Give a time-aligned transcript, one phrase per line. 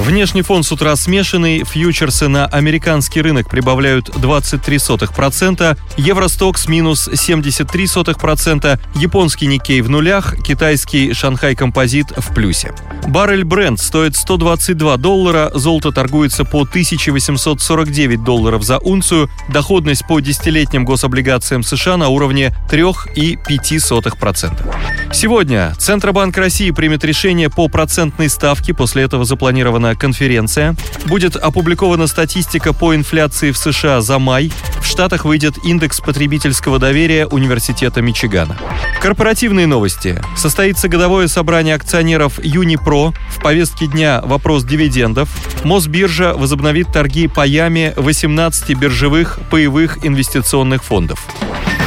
[0.00, 9.46] Внешний фон с утра смешанный, фьючерсы на американский рынок прибавляют 23%, Евростокс минус 73%, японский
[9.46, 12.72] Никей в нулях, китайский Шанхай Композит в плюсе.
[13.08, 20.86] Баррель Бренд стоит 122 доллара, золото торгуется по 1849 долларов за унцию, доходность по десятилетним
[20.86, 24.99] гособлигациям США на уровне 3,5%.
[25.12, 30.76] Сегодня Центробанк России примет решение по процентной ставке, после этого запланировано конференция.
[31.06, 34.52] Будет опубликована статистика по инфляции в США за май.
[34.80, 38.56] В Штатах выйдет индекс потребительского доверия Университета Мичигана.
[39.02, 40.22] Корпоративные новости.
[40.36, 43.12] Состоится годовое собрание акционеров Юнипро.
[43.30, 45.28] В повестке дня вопрос дивидендов.
[45.64, 51.26] Мосбиржа возобновит торги паями 18 биржевых паевых инвестиционных фондов.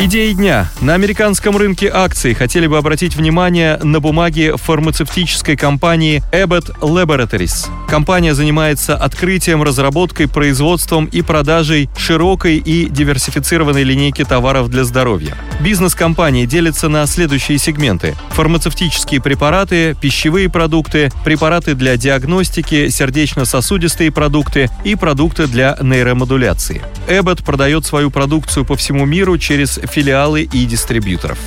[0.00, 0.70] Идеи дня.
[0.80, 7.68] На американском рынке акций хотели бы обратить внимание на бумаги фармацевтической компании Abbott Laboratories.
[7.88, 15.34] Компания занимается открытием, разработкой, производством и продажей широкой и диверсифицированной линейки товаров для здоровья.
[15.58, 18.14] Бизнес компании делится на следующие сегменты.
[18.30, 26.82] Фармацевтические препараты, пищевые продукты, препараты для диагностики, сердечно-сосудистые продукты и продукты для нейромодуляции.
[27.08, 31.38] Abbott продает свою продукцию по всему миру через филиалы и дистрибьюторов.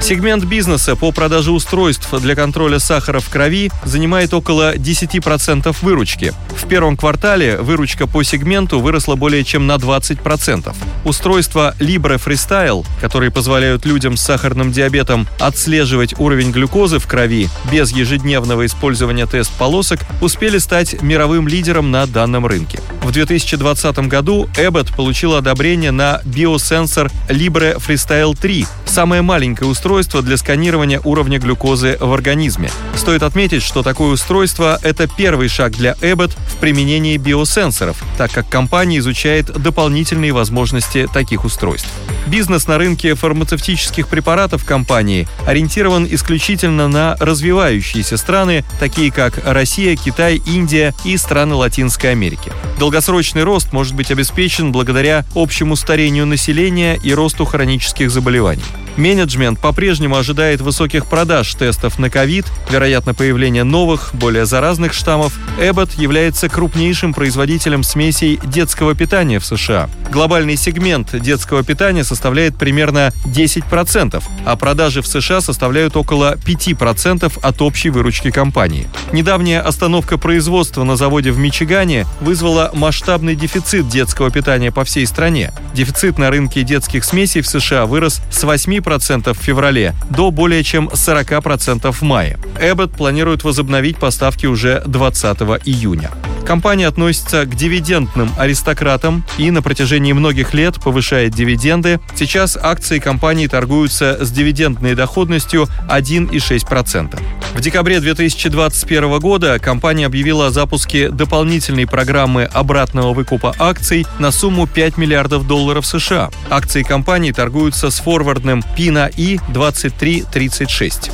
[0.00, 6.32] Сегмент бизнеса по продаже устройств для контроля сахара в крови занимает около 10% выручки.
[6.50, 10.74] В первом квартале выручка по сегменту выросла более чем на 20%.
[11.04, 17.90] Устройства Libre Freestyle, которые позволяют людям с сахарным диабетом отслеживать уровень глюкозы в крови без
[17.90, 22.80] ежедневного использования тест-полосок, успели стать мировым лидером на данном рынке.
[23.02, 30.36] В 2020 году Abbott получил одобрение на биосенсор Libre Freestyle 3, самое маленькое устройство для
[30.36, 32.70] сканирования уровня глюкозы в организме.
[32.94, 38.48] Стоит отметить, что такое устройство– это первый шаг для Abbott в применении биосенсоров, так как
[38.50, 41.88] компания изучает дополнительные возможности таких устройств.
[42.26, 50.42] Бизнес на рынке фармацевтических препаратов компании ориентирован исключительно на развивающиеся страны, такие как Россия, Китай,
[50.44, 52.52] Индия и страны Латинской Америки.
[52.78, 58.62] Долгосрочный рост может быть обеспечен благодаря общему старению населения и росту хронических заболеваний.
[58.98, 65.38] Менеджмент по-прежнему ожидает высоких продаж тестов на ковид, вероятно появление новых, более заразных штаммов.
[65.60, 69.88] Эббот является крупнейшим производителем смесей детского питания в США.
[70.10, 77.62] Глобальный сегмент детского питания составляет примерно 10%, а продажи в США составляют около 5% от
[77.62, 78.88] общей выручки компании.
[79.12, 85.52] Недавняя остановка производства на заводе в Мичигане вызвала масштабный дефицит детского питания по всей стране.
[85.72, 90.62] Дефицит на рынке детских смесей в США вырос с 8% 10% в феврале до более
[90.62, 92.38] чем 40% в мае.
[92.60, 96.10] Abbott планирует возобновить поставки уже 20 июня.
[96.48, 102.00] Компания относится к дивидендным аристократам и на протяжении многих лет повышает дивиденды.
[102.16, 107.20] Сейчас акции компании торгуются с дивидендной доходностью 1,6%.
[107.54, 114.66] В декабре 2021 года компания объявила о запуске дополнительной программы обратного выкупа акций на сумму
[114.66, 116.30] 5 миллиардов долларов США.
[116.48, 121.10] Акции компании торгуются с форвардным PINA I 2336.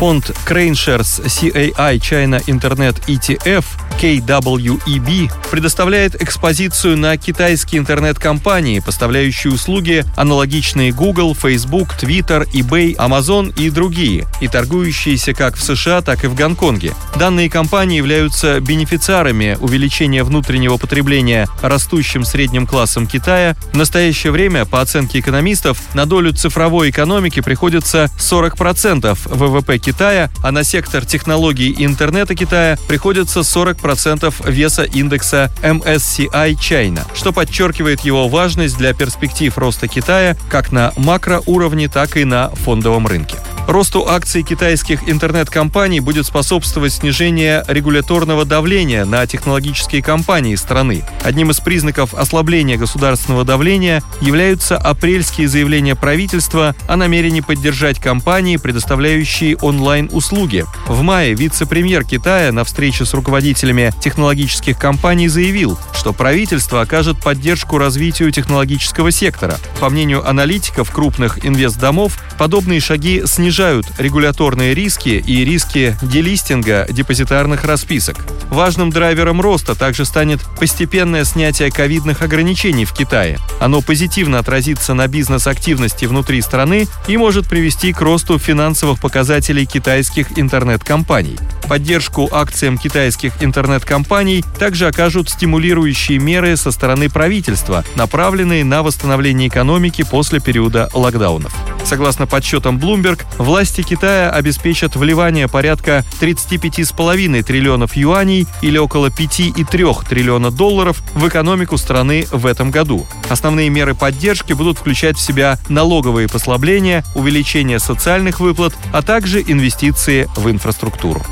[0.00, 3.64] Фонд CraneShares CAI China Internet ETF
[4.00, 13.70] KWEB предоставляет экспозицию на китайские интернет-компании, поставляющие услуги, аналогичные Google, Facebook, Twitter, eBay, Amazon и
[13.70, 16.94] другие, и торгующиеся как в США, так и в Гонконге.
[17.16, 23.56] Данные компании являются бенефициарами увеличения внутреннего потребления растущим средним классом Китая.
[23.72, 30.52] В настоящее время, по оценке экономистов, на долю цифровой экономики приходится 40% ВВП Китая, а
[30.52, 38.00] на сектор технологий и интернета Китая приходится 40% 10% веса индекса MSCI China, что подчеркивает
[38.00, 43.36] его важность для перспектив роста Китая как на макроуровне, так и на фондовом рынке.
[43.66, 51.04] Росту акций китайских интернет-компаний будет способствовать снижение регуляторного давления на технологические компании страны.
[51.24, 59.56] Одним из признаков ослабления государственного давления являются апрельские заявления правительства о намерении поддержать компании, предоставляющие
[59.56, 60.64] онлайн-услуги.
[60.86, 67.78] В мае вице-премьер Китая на встрече с руководителями технологических компаний заявил, что правительство окажет поддержку
[67.78, 69.58] развитию технологического сектора.
[69.80, 77.64] По мнению аналитиков крупных инвестдомов, подобные шаги снижают снижают регуляторные риски и риски делистинга депозитарных
[77.64, 78.16] расписок.
[78.50, 83.38] Важным драйвером роста также станет постепенное снятие ковидных ограничений в Китае.
[83.58, 90.38] Оно позитивно отразится на бизнес-активности внутри страны и может привести к росту финансовых показателей китайских
[90.38, 91.38] интернет-компаний.
[91.66, 100.04] Поддержку акциям китайских интернет-компаний также окажут стимулирующие меры со стороны правительства, направленные на восстановление экономики
[100.04, 101.54] после периода локдаунов.
[101.86, 110.50] Согласно подсчетам Bloomberg, власти Китая обеспечат вливание порядка 35,5 триллионов юаней или около 5,3 триллиона
[110.50, 113.06] долларов в экономику страны в этом году.
[113.28, 120.28] Основные меры поддержки будут включать в себя налоговые послабления, увеличение социальных выплат, а также инвестиции
[120.34, 121.24] в инфраструктуру.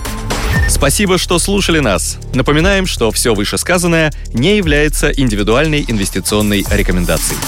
[0.68, 2.18] Спасибо, что слушали нас.
[2.32, 7.40] Напоминаем, что все вышесказанное не является индивидуальной инвестиционной рекомендацией.